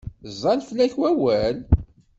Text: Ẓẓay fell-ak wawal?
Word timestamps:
Ẓẓay 0.33 0.59
fell-ak 0.67 0.93
wawal? 0.99 1.57